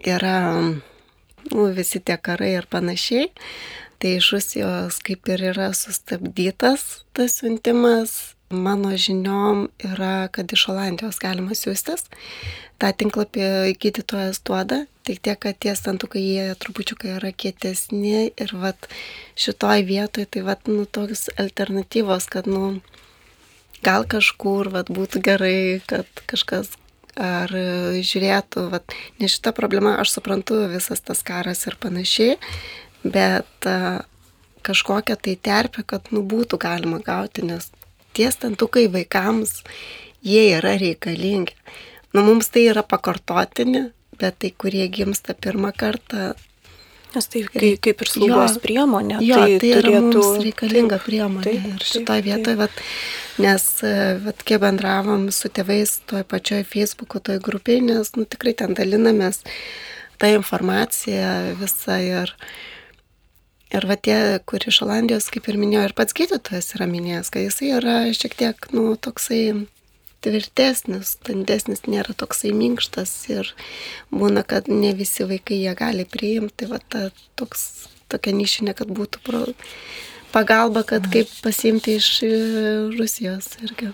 [0.00, 0.38] yra
[1.52, 3.28] nu, visi tie karai ir panašiai,
[4.00, 11.20] tai iš Rusijos kaip ir yra sustabdytas tas siuntimas, mano žiniom yra, kad iš Olandijos
[11.22, 12.08] galima siūstis,
[12.82, 18.86] tą tinklapį gydytojas duoda, Tik tiek, kad tie stantukai jie trupučiukai yra kietesni ir vat
[19.36, 22.78] šitoj vietoj tai vat, nu, toks alternatyvos, kad, nu,
[23.84, 26.72] gal kažkur vat būtų gerai, kad kažkas
[27.20, 32.38] ar žiūrėtų, vat, nes šita problema, aš suprantu visas tas karas ir panašiai,
[33.04, 34.06] bet a,
[34.64, 37.68] kažkokią tai terpę, kad, nu, būtų galima gauti, nes
[38.14, 39.60] tie stantukai vaikams,
[40.24, 41.56] jie yra reikalingi.
[42.14, 43.88] Nu, mums tai yra pakartotini,
[44.20, 46.32] bet tai, kurie gimsta pirmą kartą.
[47.14, 49.20] Nes tai kaip, kaip ir slaugos priemonė.
[49.22, 49.90] Jo, tai, tai turėtų...
[49.90, 51.44] yra mums reikalinga priemonė.
[51.46, 52.84] Taip, ir šitoje vietoje, vat,
[53.42, 53.66] nes
[54.24, 59.42] vat, kiek bendravom su tėvais toje pačioje Facebook'o, toje grupėje, nes nu, tikrai ten dalinamės
[60.22, 62.36] tą informaciją visą ir, ir
[63.88, 67.70] va tie, kur iš Olandijos, kaip ir minėjo, ir pats gydytojas yra minėjęs, kad jisai
[67.78, 69.66] yra šiek tiek, nu, toksai
[70.24, 73.50] tvirtesnis, standesnis, nėra toksai minkštas ir
[74.12, 77.08] būna, kad ne visi vaikai jie gali priimti, va ta
[77.40, 79.42] toks, tokia nišinė, kad būtų pro,
[80.34, 82.08] pagalba, kad kaip pasimti iš
[82.98, 83.92] Rusijos irgi.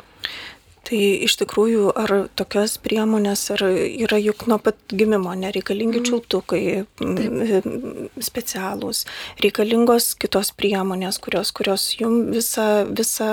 [0.91, 6.07] Tai iš tikrųjų, ar tokios priemonės, ar yra juk nuo pat gimimo nereikalingi mm.
[6.09, 6.63] čiultukai
[6.99, 7.69] Taip.
[8.27, 9.05] specialūs,
[9.45, 13.31] reikalingos kitos priemonės, kurios, kurios jums visą, visą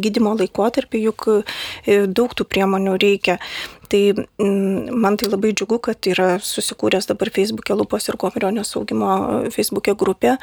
[0.00, 3.36] gydimo laikotarpį juk e, daug tų priemonių reikia.
[3.90, 4.02] Tai
[4.40, 9.10] man tai labai džiugu, kad yra susikūręs dabar Facebook'e lūpos ir gomerio nesaugimo
[9.52, 10.38] Facebook'e grupė,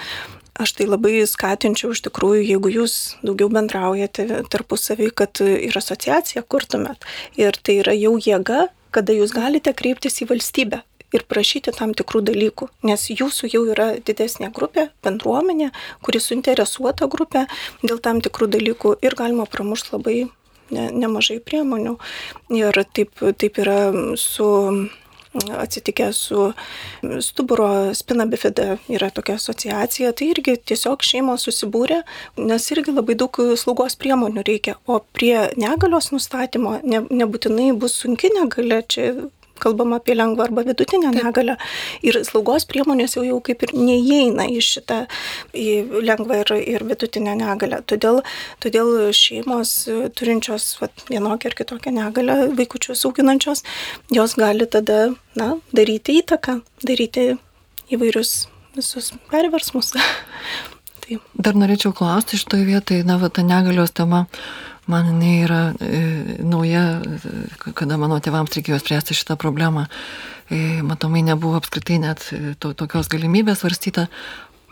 [0.58, 7.06] Aš tai labai skatinčiau iš tikrųjų, jeigu jūs daugiau bendraujate tarpusavį, kad ir asociaciją kurtumėt.
[7.38, 10.82] Ir tai yra jau jėga, kada jūs galite kreiptis į valstybę
[11.16, 15.70] ir prašyti tam tikrų dalykų, nes jūsų jau yra didesnė grupė, bendruomenė,
[16.04, 17.46] kuri suinteresuota grupė
[17.84, 20.18] dėl tam tikrų dalykų ir galima pramušti labai
[20.74, 21.98] ne, nemažai priemonių.
[22.58, 23.80] Ir taip, taip yra
[24.20, 24.50] su
[25.58, 26.52] atsitikę su
[27.22, 32.02] stuburo spina bifida, yra tokia asociacija, tai irgi tiesiog šeimos susibūrė,
[32.42, 38.32] nes irgi labai daug slaugos priemonių reikia, o prie negalios nustatymo ne, nebūtinai bus sunki
[38.36, 39.10] negalė, čia
[39.62, 41.58] kalbam apie lengvą arba vidutinę negalę.
[42.06, 45.00] Ir slaugos priemonės jau, jau kaip ir neįeina į šitą
[45.58, 45.68] į
[46.08, 47.82] lengvą ir, ir vidutinę negalę.
[47.90, 48.22] Todėl,
[48.64, 49.76] todėl šeimos
[50.18, 53.64] turinčios vat, vienokią ar kitokią negalę, vaikučius auginančios,
[54.14, 57.34] jos gali tada na, daryti įtaką, daryti
[57.94, 59.94] įvairius visus perversmus.
[61.08, 61.20] tai.
[61.38, 64.26] Dar norėčiau klausti šitoje vietoje, na, va, ta negalios tema
[64.88, 66.02] man jinai yra e,
[66.44, 66.84] nauja,
[67.78, 69.88] kada mano tėvams reikėjo spręsti šitą problemą.
[70.48, 74.08] E, matomai nebuvo apskritai net e, to, tokios galimybės svarstyta.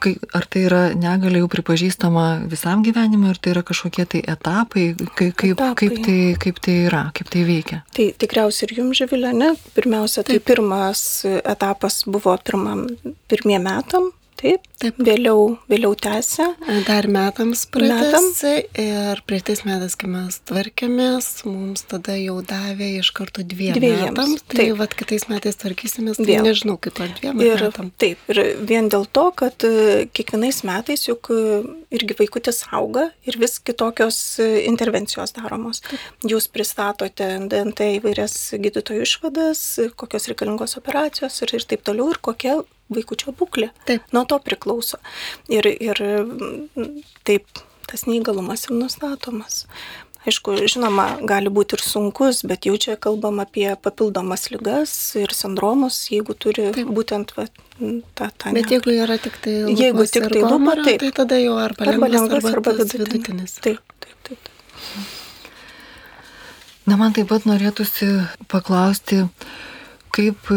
[0.04, 4.90] Kai, ar tai yra negalė jau pripažįstama visam gyvenimui, ar tai yra kažkokie tai etapai,
[5.16, 5.76] kai, kaip, etapai.
[5.80, 7.80] Kaip, tai, kaip tai yra, kaip tai veikia?
[7.96, 9.54] Tai tikriausiai ir jums žavilė, ne?
[9.78, 10.50] Pirmiausia, tai Taip.
[10.52, 12.86] pirmas etapas buvo pirmam,
[13.32, 14.98] pirmie metam, Taip, taip.
[15.02, 16.48] Vėliau, vėliau tęsė.
[16.88, 18.42] Dar metams praeitais.
[18.80, 24.12] Ir praeitais metais, kai mes tvarkėmės, mums tada jau davė iš karto dviem Dviejams.
[24.12, 24.44] metams.
[24.52, 24.76] Tai taip.
[24.82, 26.50] vat kitais metais tvarkysimės, tai Vėl.
[26.50, 27.92] nežinau, kaip ar dviem ir, metam.
[28.02, 31.42] Taip, ir vien dėl to, kad e, kiekvienais metais juk e,
[31.96, 35.82] irgi vaikutis auga ir vis kitokios e, intervencijos daromos.
[35.88, 36.06] Taip.
[36.36, 39.66] Jūs pristatote DNT įvairias gydytojų išvadas,
[40.00, 42.60] kokios reikalingos operacijos ir, ir taip toliau, ir kokia
[42.92, 43.72] vaikučio būklė.
[43.88, 44.06] Taip.
[44.14, 44.75] Nuo to priklauso.
[45.52, 46.02] Ir, ir
[47.28, 49.66] taip tas neįgalumas ir nustatomas.
[50.26, 56.00] Aišku, žinoma, gali būti ir sunkus, bet jau čia kalbam apie papildomas lygas ir sindromus,
[56.10, 56.90] jeigu turi taip.
[56.90, 57.46] būtent va,
[58.18, 58.54] tą, tą.
[58.58, 61.86] Bet jeigu yra tik tai lūpas, jeigu tik tai lūpa, taip, tai tada jau arba,
[61.92, 63.06] arba lengvas, arba, arba vidutinis.
[63.06, 63.54] vidutinis.
[63.62, 64.50] Taip, taip, taip.
[66.90, 68.10] Na, man taip pat norėtųsi
[68.50, 69.28] paklausti,
[70.18, 70.50] kaip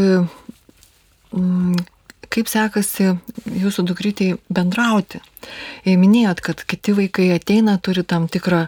[2.33, 3.13] kaip sekasi
[3.59, 5.21] jūsų dukrytėjai bendrauti.
[5.87, 8.67] Jei minėjot, kad kiti vaikai ateina, turi tam tikrą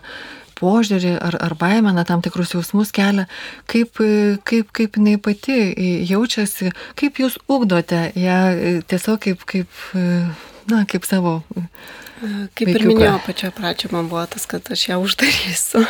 [0.61, 3.27] požiūrį ar, ar baimę, tam tikrus jausmus kelia,
[3.71, 4.01] kaip,
[4.45, 5.57] kaip, kaip jinai pati
[6.11, 8.41] jaučiasi, kaip jūs ugdote ją
[8.91, 9.81] tiesiog kaip, kaip,
[10.71, 11.41] na, kaip savo.
[12.21, 12.77] Kaip vaikiuką.
[12.77, 15.87] ir minėjau, pačioje pradžioje man buvo tas, kad aš ją uždarysiu,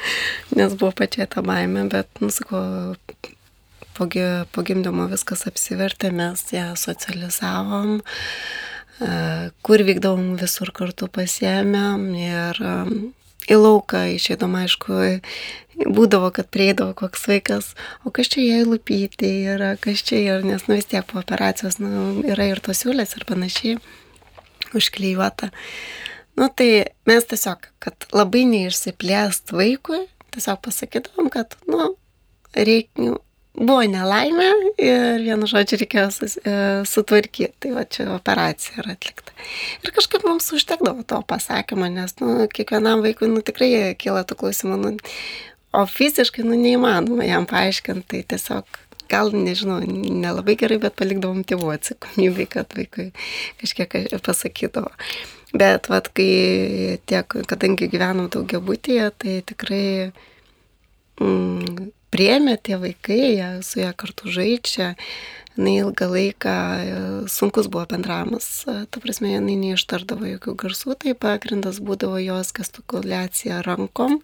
[0.56, 2.62] nes buvo pačia ta baimė, bet, nusako,
[3.96, 4.08] po,
[4.52, 9.10] po gimdymo viskas apsivertė, mes ją socializavom, e,
[9.66, 12.74] kur vykdavom visur kartu pasiemėm ir e,
[13.50, 15.00] į lauką išėdom, aišku,
[15.74, 17.72] būdavo, kad prieidavo koks vaikas,
[18.04, 21.80] o kas čia jai lupyti yra, kas čia yra, nes nu vis tiek po operacijos
[21.82, 23.78] nu, yra ir tos siūlės ir panašiai
[24.74, 25.50] užklyjuota.
[26.38, 26.70] Nu tai
[27.06, 30.04] mes tiesiog, kad labai neišsiplėst vaikui,
[30.34, 31.92] tiesiog pasakydavom, kad, nu,
[32.56, 33.14] reikia,
[33.54, 34.48] buvo nelaimė
[34.82, 36.56] ir vienu žodžiu reikėjo sus, e,
[36.88, 37.52] sutvarkyti.
[37.62, 39.34] Tai va čia operacija yra atlikta.
[39.84, 44.80] Ir kažkaip mums užtekdavo to pasakymo, nes nu, kiekvienam vaikui nu, tikrai kyla tų klausimų.
[44.82, 44.94] Nu,
[45.74, 51.74] o fiziškai nu, neįmanoma jam paaiškinti, tai tiesiog gal, nežinau, nelabai gerai, bet palikdavom tėvų
[51.76, 53.10] atsakomybę, kad vaikui
[53.60, 54.90] kažkiek pasakydavo.
[55.54, 59.84] Bet vad, kai tiek, kadangi gyvenom daugia būtyje, tai tikrai
[61.22, 64.92] mm, priemė tie vaikai, jie su ją kartu žaidžia,
[65.56, 71.14] jinai ilgą laiką, e, sunkus buvo bendravimas, e, ta prasme, jinai neištardavo jokių garsų, tai
[71.18, 74.20] pagrindas būdavo jos gestikuliacija rankom,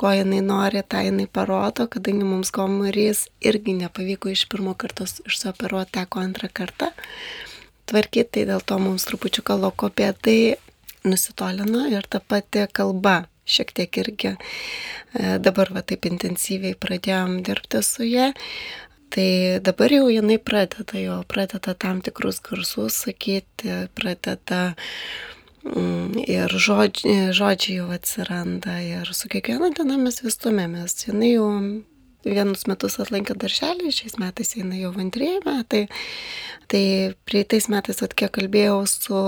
[0.00, 5.94] ko jinai nori, tą jinai parodo, kadangi mums gomarys irgi nepavyko iš pirmo karto išsioperuoti,
[6.00, 6.90] teko antrą kartą
[7.86, 10.38] tvarkyti, tai dėl to mums trupučiuką lokopė tai
[11.04, 14.38] nusitolino ir ta pati kalba šiek tiek irgi e,
[15.42, 18.32] dabar va taip intensyviai pradėjom dirbti su ją.
[19.14, 19.30] Tai
[19.62, 24.72] dabar jau jinai pradeda, jo pradeda tam tikrus garsus sakyti, pradeda
[25.64, 30.98] Mm, ir žodžiai, žodžiai jau atsiranda ir su kiekviena diena mes vis stumėmės.
[31.06, 31.46] Jis jau
[32.24, 35.86] vienus metus atlankė darželį, šiais metais eina jau antrieji metai.
[36.68, 36.84] Tai
[37.24, 39.22] prieitais metais, at kiek kalbėjau su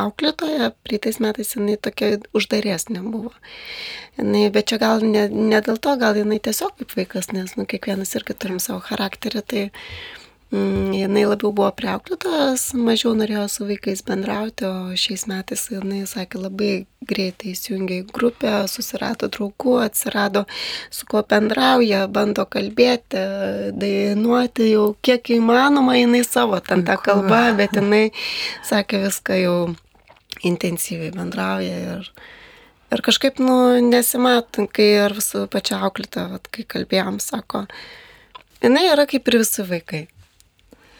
[0.00, 3.32] auklėtoja, prieitais metais jinai tokia uždaresnė buvo.
[4.18, 7.66] Jinai, bet čia gal ne, ne dėl to, gal jinai tiesiog kaip vaikas, nes nu,
[7.68, 9.44] kiekvienas irgi turim savo charakterį.
[9.50, 9.64] Tai,
[10.54, 16.38] Mm, jinai labiau buvo priauklėtas, mažiau norėjo su vaikais bendrauti, o šiais metais jinai, sakė,
[16.44, 16.68] labai
[17.10, 20.44] greitai įsijungė į grupę, susirado draugų, atsirado
[20.94, 23.24] su kuo bendrauja, bando kalbėti,
[23.82, 28.04] dainuoti jau kiek įmanoma, jinai savo ten tą kalbą, bet jinai,
[28.68, 29.58] sakė, viską jau
[30.48, 32.08] intensyviai bendrauja ir,
[32.94, 37.64] ir kažkaip, nu, nesimatant, kai ir su pačia auklėta, kai kalbėjom, sako,
[38.64, 40.04] jinai yra kaip ir visi vaikai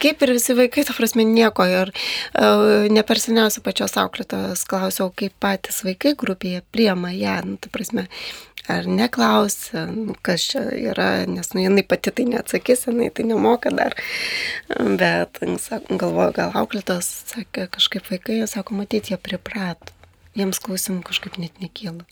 [0.04, 1.64] kaip ir visi vaikai, ta prasme, nieko.
[1.70, 7.56] Ir uh, ne per seniausiai pačios auklėtos klausiau, kaip patys vaikai grupėje priema ją, nu,
[7.62, 8.04] ta prasme,
[8.68, 13.72] ar neklausia, nu, kas čia yra, nes nu, jinai pati tai neatsakys, jinai tai nemoka
[13.74, 13.96] dar.
[15.00, 19.92] Bet galvoju, gal auklėtos, sakė, kažkaip vaikai, sako, matyti, jie priprato,
[20.38, 22.06] jiems klausimų kažkaip net nekyla.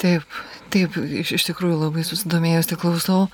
[0.00, 0.26] Taip,
[0.74, 3.28] taip, iš, iš tikrųjų labai susidomėjusi klausau.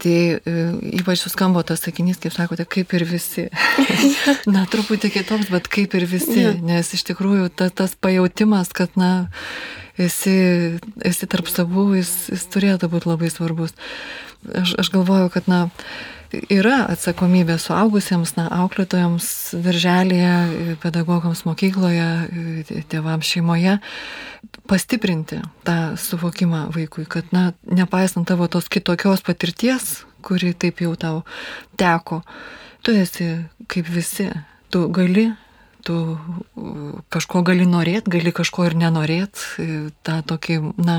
[0.00, 0.52] Tai e,
[0.96, 3.48] ypač suskambo tas sakinys, kaip sakote, kaip ir visi.
[4.54, 6.46] na, truputį kitoks, bet kaip ir visi.
[6.64, 9.28] Nes iš tikrųjų ta, tas pajautimas, kad, na,
[10.00, 10.36] esi,
[11.06, 13.74] esi tarp savų, jis, jis turėtų būti labai svarbus.
[14.56, 15.66] Aš, aš galvoju, kad, na,
[16.52, 19.26] yra atsakomybė suaugusiems, na, auklėtojams
[19.64, 22.08] darželėje, pedagogams mokykloje,
[22.92, 23.78] tėvams šeimoje,
[24.70, 31.22] pastiprinti tą suvokimą vaikui, kad, na, nepaisant tavo tos kitokios patirties, kuri taip jau tau
[31.80, 32.22] teko,
[32.86, 33.32] tu esi
[33.70, 34.30] kaip visi,
[34.72, 35.30] tu gali
[35.84, 35.96] tu
[37.12, 39.66] kažko gali norėti, gali kažko ir nenorėti.
[40.06, 40.96] Ta tokį, na,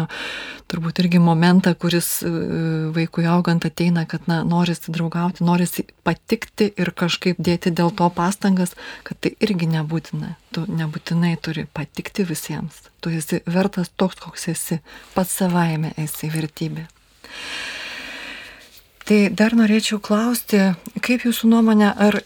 [0.72, 2.32] turbūt irgi momentą, kuris e,
[2.96, 8.76] vaikui augant ateina, kad, na, norisi draugauti, norisi patikti ir kažkaip dėti dėl to pastangas,
[9.08, 10.36] kad tai irgi nebūtina.
[10.56, 12.82] Tu nebūtinai turi patikti visiems.
[13.02, 14.82] Tu esi vertas toks, koks esi.
[15.16, 16.88] Pats savaime esi vertybė.
[19.12, 20.60] Tai dar norėčiau klausti,
[21.04, 22.22] kaip jūsų nuomonė, ar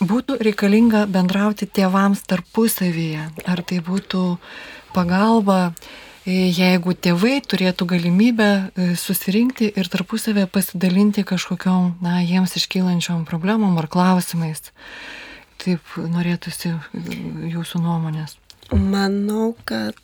[0.00, 4.22] būtų reikalinga bendrauti tėvams tarpusavyje, ar tai būtų
[4.94, 5.72] pagalba,
[6.24, 13.78] e, jeigu tėvai turėtų galimybę e, susirinkti ir tarpusavę pasidalinti kažkokiam, na, jiems iškylančiom problemom
[13.78, 14.70] ar klausimais.
[15.58, 16.78] Taip norėtųsi e,
[17.54, 18.38] jūsų nuomonės.
[18.72, 19.96] Manau, kad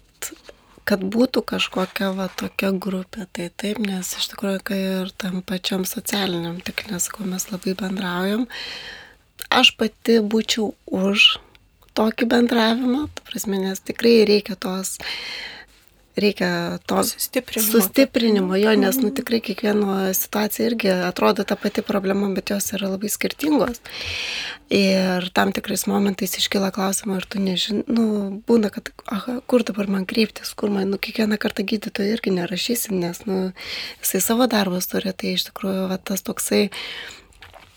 [0.84, 5.86] kad būtų kažkokia va tokia grupė, tai taip, nes iš tikrųjų, kai ir tam pačiam
[5.88, 8.44] socialiniam tiklė, sakau, mes labai bendraujam,
[9.50, 11.38] aš pati būčiau už
[11.94, 14.96] tokį bendravimą, prasme, nes tikrai reikia tos
[16.16, 17.70] reikia to sustiprinimo.
[17.72, 22.88] sustiprinimo jo, nes nu, tikrai kiekvieno situacija irgi atrodo ta pati problema, bet jos yra
[22.92, 23.80] labai skirtingos.
[24.70, 28.06] Ir tam tikrais momentais iškyla klausimą, ar tu nežinai, nu,
[28.46, 32.96] būna, kad, aha, kur dabar man kreiptis, kur man, nu, kiekvieną kartą gydytoją irgi nerašysim,
[33.02, 33.50] nes, nu,
[34.02, 36.68] jisai savo darbus turi, tai iš tikrųjų va, tas toksai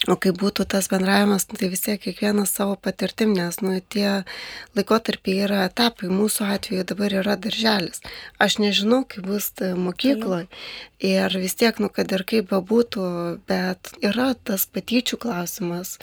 [0.05, 4.21] O kai būtų tas bendravimas, nu, tai vis tiek kiekvienas savo patirtim, nes nu, tie
[4.77, 8.03] laikotarpiai yra etapai, mūsų atveju dabar yra darželis.
[8.37, 10.45] Aš nežinau, kaip bus mokykloje
[11.01, 13.07] ir vis tiek, nu, kad ir kaip bebūtų,
[13.49, 15.97] bet yra tas patyčių klausimas.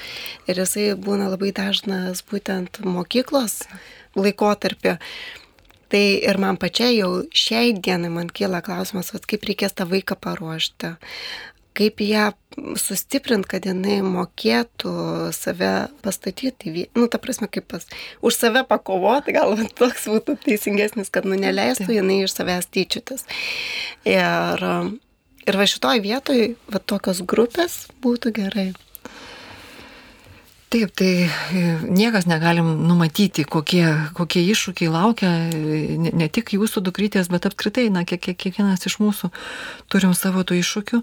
[0.50, 3.62] Ir jisai būna labai dažnas būtent mokyklos
[4.18, 4.98] laikotarpį.
[5.94, 10.18] Tai ir man pačiai jau šiai dienai man kyla klausimas, vat, kaip reikės tą vaiką
[10.18, 10.96] paruošti
[11.75, 12.31] kaip ją
[12.79, 14.95] sustiprint, kad jinai mokėtų
[15.35, 15.73] save
[16.05, 17.87] pastatyti, nu, ta prasme, kaip pas,
[18.25, 23.27] už save pakovoti, gal toks būtų teisingesnis, kad, nu, neleistų jinai iš savęs tyčiotis.
[24.07, 24.67] Ir,
[25.45, 28.69] ir va šitoj vietoj, va tokios grupės būtų gerai.
[30.75, 33.85] Taip, tai e, niekas negalim numatyti, kokie,
[34.19, 39.31] kokie iššūkiai laukia ne, tik jūsų dukrytės, bet apskritai, na, kiek, kiek, kiekvienas iš mūsų
[39.87, 41.01] turim savo tų iššūkių.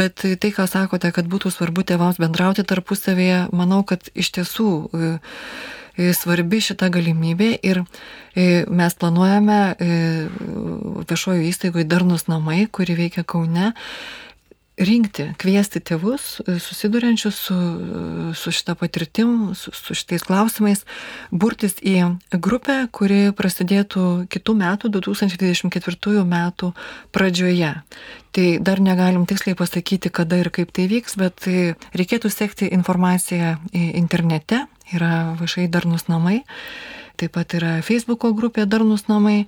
[0.00, 5.14] Bet tai, ką sakote, kad būtų svarbu tėvams bendrauti tarpusavėje, manau, kad iš tiesų e,
[6.00, 7.84] e, svarbi šita galimybė ir
[8.36, 9.60] mes planuojame
[11.08, 13.74] viešojo įstaigoje Darnus namai, kuri veikia Kaune
[14.76, 17.56] rinkti, kviesti tėvus, e, susiduriančius su,
[18.36, 20.84] su šitą patirtim, su, su šitais klausimais,
[21.30, 26.72] burtis į grupę, kuri prasidėtų kitų metų, 2024 metų
[27.16, 27.72] pradžioje.
[28.36, 31.48] Tai dar negalim tiksliai pasakyti, kada ir kaip tai vyks, bet
[31.96, 36.42] reikėtų sekti informaciją internete, yra vašai darnus namai.
[37.16, 39.46] taip pat yra Facebook'o grupė Darnus namai.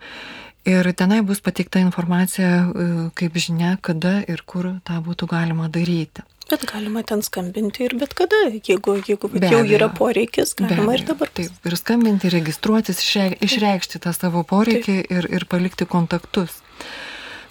[0.69, 6.25] Ir tenai bus pateikta informacija, e, kaip žinia, kada ir kur tą būtų galima daryti.
[6.49, 11.29] Bet galima ten skambinti ir bet kada, jeigu, jeigu jau yra poreikis, galima ir dabar.
[11.37, 13.01] Taip, ir skambinti, registruotis,
[13.45, 16.61] išreikšti tą savo poreikį ir, ir palikti kontaktus.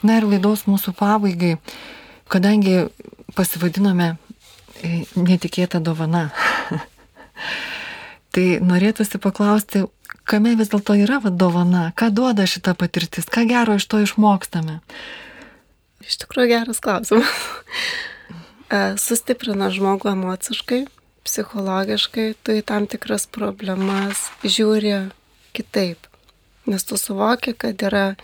[0.06, 1.56] Na ir laidos mūsų pabaigai,
[2.30, 2.88] kadangi
[3.38, 4.16] pasivadinome
[4.82, 6.32] e, netikėta dovana,
[8.36, 9.86] tai norėtųsi paklausti,
[10.28, 14.82] kame vis dėlto yra va, dovana, ką duoda šita patirtis, ką gero iš to išmokstame.
[16.06, 17.32] Iš tikrųjų geras klausimas.
[18.68, 20.82] E, sustiprina žmogų emociškai,
[21.24, 25.06] psichologiškai, tu į tam tikras problemas žiūri
[25.56, 26.10] kitaip,
[26.68, 28.18] nes tu suvoki, kad yra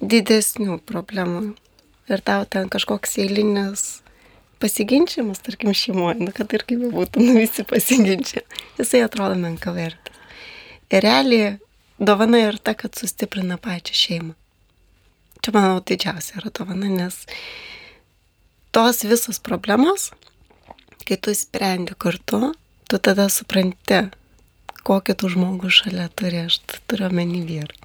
[0.00, 1.42] didesnių problemų
[2.08, 3.84] ir tau ten kažkoks eilinis
[4.62, 8.42] pasiginčiamas, tarkim, šeimoje, nu, kad ir kaip būtų, nu, visi pasiginčia,
[8.80, 10.14] jisai atrodo menka vertas.
[10.92, 11.56] Ir realiai
[11.98, 14.34] dovana yra ta, kad sustiprina pačią šeimą.
[15.42, 17.24] Čia, manau, didžiausia yra dovana, nes
[18.74, 20.10] tos visos problemos,
[21.06, 22.52] kai tu sprendi kartu,
[22.90, 24.04] tu tada supranti,
[24.86, 27.82] kokį tu žmogų šalia turi, aš turiu omeny vyrą.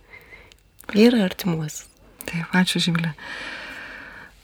[0.91, 1.87] Vyrą artimuosius.
[2.27, 3.13] Taip, ačiū Žymlė.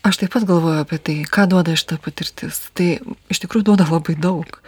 [0.07, 2.61] Aš taip pat galvoju apie tai, ką duoda šitą patirtis.
[2.77, 2.87] Tai
[3.33, 4.59] iš tikrųjų duoda labai daug.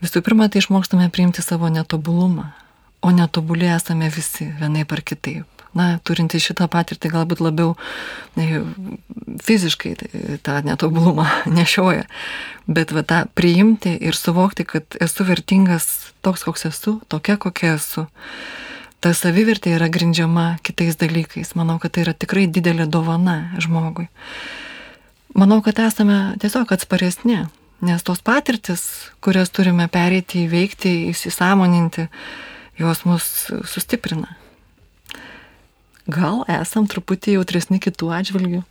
[0.00, 2.52] Visų pirma, tai išmokstame priimti savo netobulumą,
[3.04, 7.74] o netobulė esame visi vienai par kitaip na, turinti šitą patirtį galbūt labiau
[8.38, 8.62] ne,
[9.44, 9.94] fiziškai
[10.46, 11.26] tą netobulumą
[11.58, 12.06] nešioja,
[12.68, 15.88] bet va, tą priimti ir suvokti, kad esu vertingas
[16.24, 18.08] toks, koks esu, tokia, kokia esu.
[18.98, 21.52] Ta savivertė yra grindžiama kitais dalykais.
[21.54, 24.08] Manau, kad tai yra tikrai didelė dovana žmogui.
[25.36, 27.42] Manau, kad esame tiesiog atsparesni,
[27.84, 28.88] nes tos patirtis,
[29.24, 32.08] kurias turime pereiti, įveikti, įsisamoninti,
[32.80, 33.26] jos mus
[33.68, 34.38] sustiprina
[36.08, 38.64] gal esam truputį jautresni kitų atžvilgių.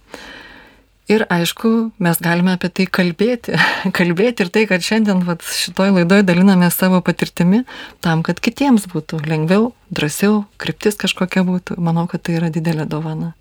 [1.07, 1.69] Ir aišku,
[2.03, 3.55] mes galime apie tai kalbėti.
[3.97, 7.61] kalbėti ir tai, kad šiandien vat, šitoj laidoje daliname savo patirtimi
[8.03, 11.79] tam, kad kitiems būtų lengviau, drąsiau, kryptis kažkokia būtų.
[11.79, 13.31] Manau, kad tai yra didelė dovana.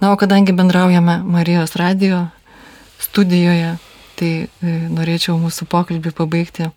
[0.00, 2.26] Na, o kadangi bendraujame Marijos radio
[3.00, 3.76] studijoje,
[4.16, 4.48] tai e,
[4.92, 6.68] norėčiau mūsų pokalbį pabaigti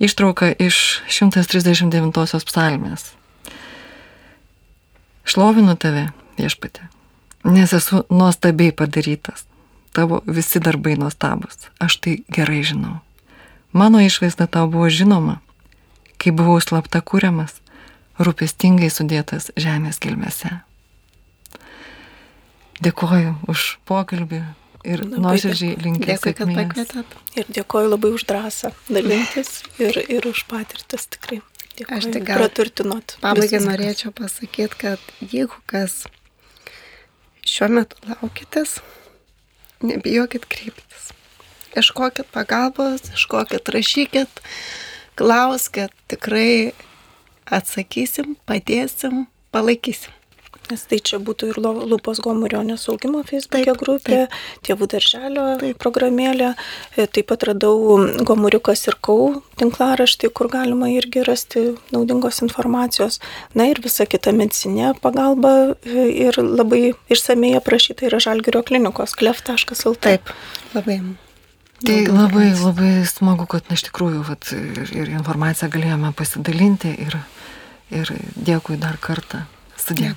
[0.00, 3.12] ištrauką iš 139 psalmės.
[5.28, 6.06] Šlovinu tave,
[6.38, 6.86] viešpatė,
[7.44, 9.44] nes esu nuostabiai padarytas.
[9.92, 13.00] Tavo visi darbai nuostabus, aš tai gerai žinau.
[13.72, 15.40] Mano išvaizda tau buvo žinoma,
[16.16, 17.58] kai buvau slapta kūriamas,
[18.16, 20.67] rūpestingai sudėtas žemės gelmėse.
[22.84, 24.42] Dėkoju už pokalbį
[24.86, 26.06] ir nuoširdžiai linkiu.
[26.06, 27.16] Dėkui, kad pakvietėt.
[27.38, 31.40] Ir dėkoju labai už drąsą dalintis ir, ir už patirtis tikrai.
[31.78, 33.16] Dėkui, Aš tik gal praturtinot.
[33.22, 36.04] Pabaigai norėčiau pasakyti, kad jeigu kas
[37.46, 38.78] šiuo metu laukitės,
[39.84, 41.12] nebijokit kreiptis.
[41.78, 44.42] Ieškokit pagalbos, ieškokit, rašykit,
[45.18, 46.74] klauskit, tikrai
[47.46, 50.17] atsakysim, padėsim, palaikysim.
[50.68, 54.34] Nes tai čia būtų ir Lupos Gomurionės augimo Facebook'e grupė, taip.
[54.68, 55.78] tėvų darželio taip.
[55.80, 56.50] programėlė.
[56.96, 57.96] E, taip pat radau
[58.28, 61.64] Gomuriukas ir Kau tinklaraštį, kur galima irgi rasti
[61.94, 63.20] naudingos informacijos.
[63.56, 69.96] Na ir visa kita medicinė pagalba e, ir labai išsamei aprašyta yra Žalgirio klinikos klef.lt.
[70.04, 70.36] Taip,
[70.76, 71.00] labai.
[71.78, 77.20] Tai labai, labai smagu, kad na, iš tikrųjų vat, ir, ir informaciją galėjome pasidalinti ir,
[77.94, 79.46] ir dėkui dar kartą.
[79.78, 80.16] Sudė.